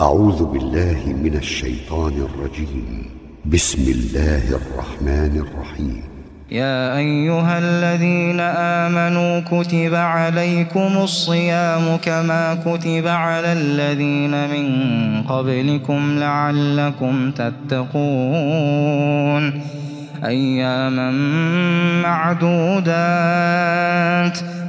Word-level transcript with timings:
أعوذ 0.00 0.44
بالله 0.44 1.00
من 1.22 1.34
الشيطان 1.36 2.12
الرجيم. 2.12 3.10
بسم 3.44 3.82
الله 3.82 4.42
الرحمن 4.50 5.42
الرحيم. 5.44 6.02
يا 6.50 6.96
أيها 6.96 7.58
الذين 7.58 8.40
آمنوا 8.40 9.40
كتب 9.40 9.94
عليكم 9.94 10.98
الصيام 11.02 11.96
كما 11.96 12.54
كتب 12.54 13.06
على 13.06 13.52
الذين 13.52 14.50
من 14.50 14.66
قبلكم 15.22 16.18
لعلكم 16.18 17.30
تتقون. 17.30 17.82
أياما 20.24 21.10
معدودات. 22.02 22.98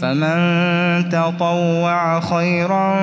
فمن 0.00 1.08
تطوع 1.08 2.20
خيرا 2.20 2.94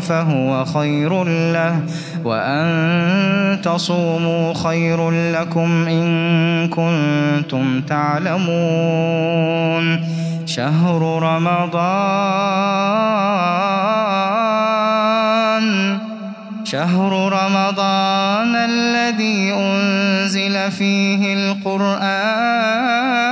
فهو 0.00 0.64
خير 0.64 1.24
له 1.24 1.80
وأن 2.24 3.60
تصوموا 3.62 4.54
خير 4.54 5.10
لكم 5.10 5.88
إن 5.88 6.68
كنتم 6.68 7.80
تعلمون. 7.80 9.42
شهر 10.46 11.22
رمضان 11.22 12.22
شهر 16.64 17.32
رمضان 17.32 18.56
الذي 18.56 19.52
أنزل 19.52 20.70
فيه 20.70 21.34
القرآن. 21.34 23.31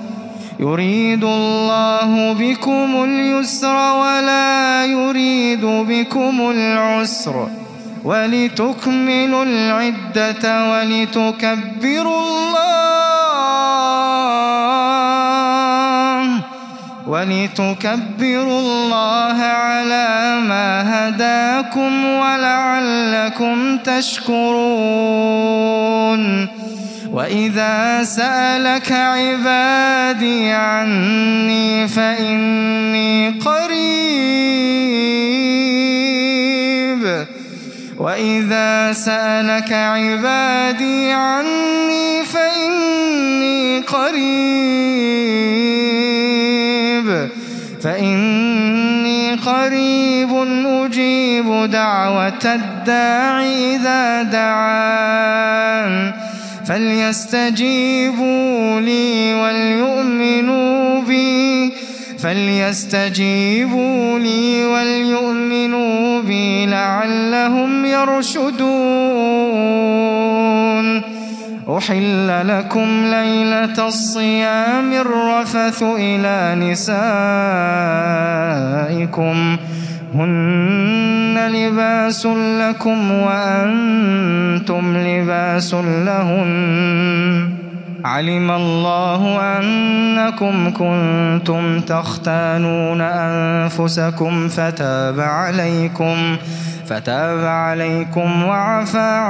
يريد 0.61 1.23
الله 1.23 2.33
بكم 2.33 3.03
اليسر 3.03 3.75
ولا 3.75 4.85
يريد 4.85 5.65
بكم 5.65 6.51
العسر 6.51 7.47
ولتكملوا 8.03 9.43
العدة 9.43 10.71
ولتكبروا 10.71 12.21
الله 12.21 12.61
ولتكبروا 17.07 18.59
الله 18.59 19.41
على 19.41 20.39
ما 20.47 20.83
هداكم 21.09 22.05
ولعلكم 22.05 23.77
تشكرون 23.77 25.31
وإذا 27.11 28.03
سألك 28.03 28.91
عبادي 28.91 30.51
عني 30.51 31.87
فإني 31.87 33.29
قريب. 33.45 33.81
وإذا 37.97 38.93
سألك 38.93 39.73
عبادي 39.73 41.11
عني 41.11 42.23
فإني 42.25 43.79
قريب. 43.79 45.31
فإني 47.83 49.35
قريب 49.35 50.31
أجيب 50.65 51.71
دعوة 51.71 52.45
الداعي 52.45 53.75
إذا 53.75 54.23
دعان. 54.23 56.13
فليستجيبوا 56.65 58.41
لي 58.81 59.33
وليؤمنوا 59.33 61.01
بي. 61.01 61.73
فليستجيبوا 62.19 64.19
لي 64.19 64.65
وليؤمنوا 64.65 66.21
بي 66.21 66.65
لعلهم 66.65 67.85
يرشدون. 67.85 68.61
أحل 71.77 72.47
لكم 72.47 73.05
ليلة 73.05 73.87
الصيام 73.87 74.93
الرفث 74.93 75.83
إلى 75.83 76.55
نسائكم. 78.95 79.57
هن 80.15 81.37
لباس 81.53 82.25
لكم 82.61 83.11
وأنتم 83.11 84.97
لباس 84.97 85.73
لهن. 85.73 87.49
علم 88.05 88.51
الله 88.51 89.39
أنكم 89.57 90.73
كنتم 90.73 91.79
تختانون 91.79 93.01
أنفسكم 93.01 94.47
فتاب 94.47 95.19
عليكم 95.19 96.37
فتاب 96.87 97.45
عليكم 97.45 98.43
وعفى 98.43 99.21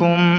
عنكم. 0.00 0.38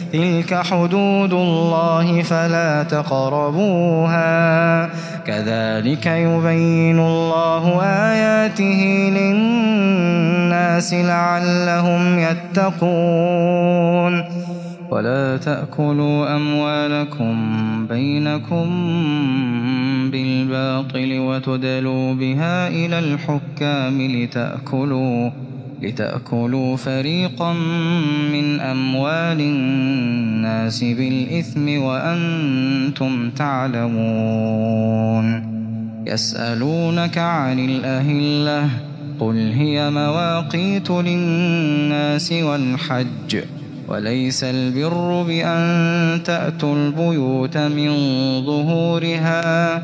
تلك 0.13 0.53
حدود 0.53 1.33
الله 1.33 2.21
فلا 2.21 2.83
تقربوها 2.83 4.21
كذلك 5.25 6.05
يبين 6.05 6.99
الله 6.99 7.81
آياته 7.83 9.11
للناس 9.17 10.93
لعلهم 10.93 12.19
يتقون 12.19 12.71
ولا 14.91 15.37
تأكلوا 15.37 16.35
أموالكم 16.35 17.35
بينكم 17.87 18.67
بالباطل 20.11 21.19
وتدلوا 21.19 22.13
بها 22.13 22.67
إلى 22.67 22.99
الحكام 22.99 24.01
لتأكلوا 24.01 25.29
لتأكلوا 25.81 26.77
فريقا 26.77 27.53
من 28.33 28.59
أموال 28.59 29.41
الناس 29.41 30.83
بالإثم 30.83 31.81
وأنتم 31.81 33.29
تعلمون. 33.29 34.71
يسألونك 36.07 37.17
عن 37.17 37.59
الأهلة 37.59 38.69
قل 39.19 39.51
هي 39.51 39.89
مواقيت 39.89 40.91
للناس 40.91 42.31
والحج 42.31 43.37
وليس 43.87 44.43
البر 44.43 45.23
بأن 45.23 46.23
تأتوا 46.23 46.75
البيوت 46.75 47.57
من 47.57 47.91
ظهورها. 48.45 49.83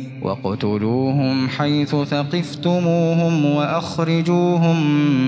وقتلوهم 0.21 1.49
حيث 1.49 1.95
ثقفتموهم 1.95 3.45
وأخرجوهم 3.45 4.77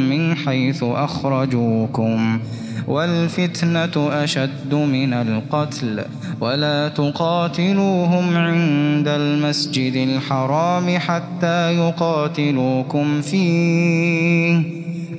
من 0.09 0.35
حيث 0.35 0.83
أخرجوكم 0.83 2.39
والفتنة 2.87 4.23
أشد 4.23 4.73
من 4.73 5.13
القتل 5.13 6.03
ولا 6.41 6.89
تقاتلوهم 6.89 8.37
عند 8.37 9.07
المسجد 9.07 9.95
الحرام 9.95 10.97
حتى 10.97 11.77
يقاتلوكم 11.77 13.21
فيه 13.21 14.82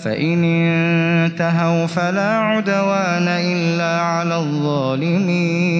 فإن 0.00 0.44
انتهوا 0.44 1.86
فلا 1.86 2.38
عدوان 2.38 3.28
إلا 3.28 4.00
على 4.00 4.36
الظالمين. 4.36 5.76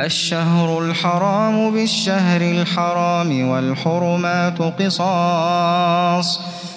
الشهر 0.00 0.78
الحرام 0.82 1.70
بالشهر 1.70 2.40
الحرام 2.40 3.48
والحرمات 3.48 4.58
قصاص. 4.58 6.40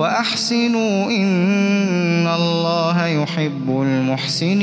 وأحسنوا 0.00 1.10
إن 1.10 2.26
الله 2.26 3.06
يحب 3.06 3.68
المحسنين 3.68 4.60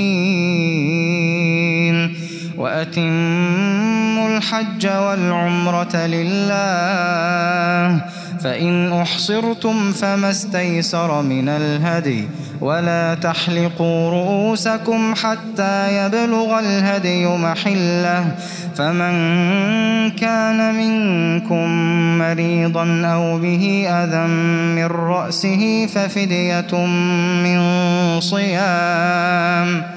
وأتموا 2.58 4.38
الحج 4.38 4.88
والعمرة 4.88 5.96
لله 5.96 6.58
فإن 8.44 8.94
أحصرتم 8.94 9.92
فما 9.92 10.30
استيسر 10.30 11.22
من 11.22 11.50
الهدي 11.50 12.28
ولا 12.62 13.14
تحلقوا 13.14 14.10
رؤوسكم 14.12 15.16
حتى 15.16 16.06
يبلغ 16.06 16.60
الهدي 16.60 17.26
محلة 17.26 18.26
فمن 18.76 19.14
كان 20.12 20.76
منكم 20.76 21.68
مريضا 22.18 23.02
أو 23.06 23.40
به 23.40 23.88
أذى 23.90 24.28
من 24.76 24.86
رأسه 24.86 25.88
ففدية 25.94 26.86
من 27.44 27.60
صيام 28.22 29.97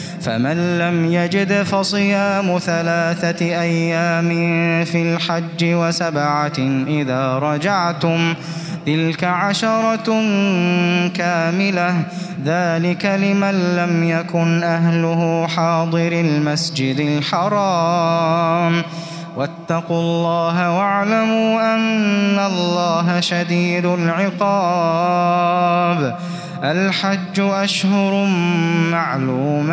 فمن 0.21 0.79
لم 0.79 1.13
يجد 1.13 1.63
فصيام 1.63 2.59
ثلاثة 2.59 3.45
أيام 3.45 4.29
في 4.85 5.13
الحج 5.13 5.63
وسبعة 5.63 6.59
إذا 6.87 7.39
رجعتم 7.39 8.33
تلك 8.85 9.23
عشرة 9.23 10.05
كاملة. 11.13 11.95
ذلك 12.45 13.05
لمن 13.05 13.75
لم 13.75 14.09
يكن 14.09 14.63
أهله 14.63 15.47
حاضر 15.47 16.11
المسجد 16.11 16.99
الحرام. 16.99 18.83
واتقوا 19.37 19.99
الله 19.99 20.77
واعلموا 20.77 21.75
أن 21.75 22.39
الله 22.39 23.19
شديد 23.19 23.85
العقاب. 23.85 25.21
الحج 26.63 27.39
أشهر 27.39 28.25
معلومات 28.91 29.71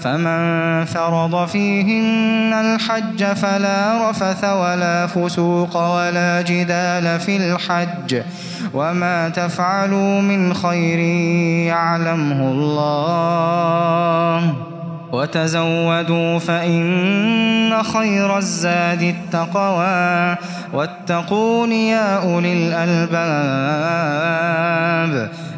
فمن 0.00 0.84
فرض 0.84 1.48
فيهن 1.48 2.52
الحج 2.52 3.24
فلا 3.24 4.10
رفث 4.10 4.44
ولا 4.44 5.06
فسوق 5.06 5.76
ولا 5.76 6.42
جدال 6.42 7.20
في 7.20 7.36
الحج. 7.36 8.22
وما 8.74 9.28
تفعلوا 9.28 10.20
من 10.20 10.54
خير 10.54 10.98
يعلمه 11.68 12.52
الله. 12.52 14.54
وتزودوا 15.12 16.38
فإن 16.38 17.82
خير 17.82 18.38
الزاد 18.38 19.02
التقوى. 19.02 20.36
واتقون 20.74 21.72
يا 21.72 22.22
أولي 22.22 22.52
الألباب. 22.52 24.14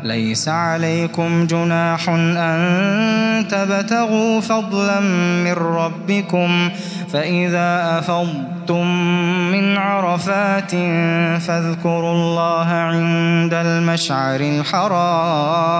ليس 0.02 0.48
عليكم 0.48 1.46
جناح 1.46 2.08
أن 2.08 3.46
تبتغوا 3.50 4.40
فضلا 4.40 5.00
من 5.44 5.52
ربكم. 5.52 6.70
فإذا 7.12 7.98
أفضتم 7.98 8.86
من 9.52 9.76
عرفات 9.76 10.70
فاذكروا 11.40 12.12
الله 12.12 12.66
عند 12.66 13.54
المشعر 13.54 14.40
الحرام. 14.40 15.76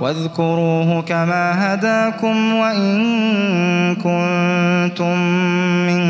واذكروه 0.00 1.02
كما 1.02 1.74
هداكم 1.74 2.54
وإن 2.54 3.94
كنتم 3.94 5.18
من 5.86 6.02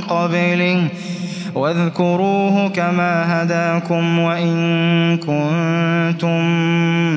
قبله. 0.00 0.88
واذكروه 1.54 2.68
كما 2.68 3.42
هداكم 3.42 4.18
وإن 4.18 5.16
كنتم 5.16 6.44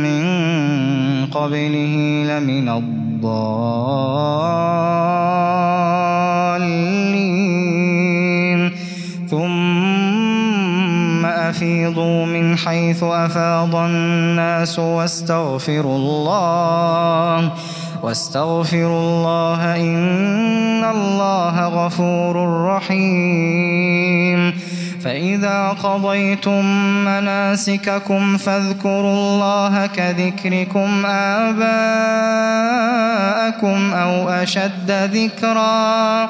من 0.03 0.25
قبله 1.25 2.23
لمن 2.27 2.69
الضالين. 2.69 3.47
ثم 11.17 11.25
أفيضوا 11.25 12.25
من 12.25 12.57
حيث 12.57 13.03
أفاض 13.03 13.75
الناس 13.75 14.79
واستغفروا 14.79 15.97
الله. 15.97 17.51
واستغفروا 18.03 18.99
الله 18.99 19.75
إن 19.75 20.85
الله 20.85 21.67
غفور 21.67 22.65
رحيم. 22.65 24.53
فإذا 25.03 25.69
قضيتم 25.69 26.65
مناسككم 27.05 28.37
فاذكروا 28.37 29.13
الله 29.13 29.85
كذكركم 29.85 31.05
آباءكم 31.05 31.63
أو 33.93 34.29
أشد 34.29 34.91
ذكرًا. 34.91 36.29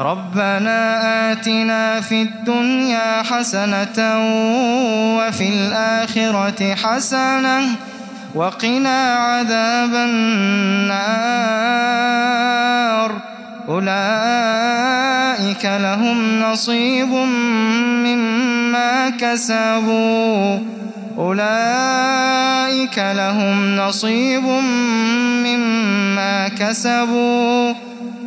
ربنا 0.00 1.32
آتنا 1.32 2.00
في 2.00 2.22
الدنيا 2.22 3.22
حسنة 3.22 4.18
وفي 5.16 5.48
الآخرة 5.48 6.74
حسنة 6.74 7.60
وقنا 8.34 9.14
عذاب 9.14 9.94
النار. 9.94 11.12
أولئك 13.68 15.64
لهم 15.64 16.40
نصيب 16.40 17.08
مما 18.04 19.10
كسبوا. 19.10 20.58
أولئك 21.18 22.98
لهم 22.98 23.76
نصيب 23.76 24.44
مما 25.44 26.48
كسبوا. 26.48 27.91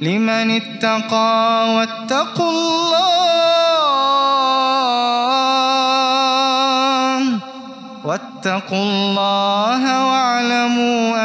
لمن 0.00 0.50
اتقى 0.50 1.74
واتقوا 1.74 2.50
الله 2.50 3.06
واتقوا 8.04 8.82
الله 8.82 10.06
واعلموا 10.06 11.16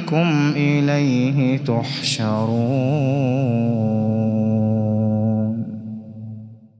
أنكم 0.00 0.52
إليه 0.56 1.58
تحشرون 1.58 3.69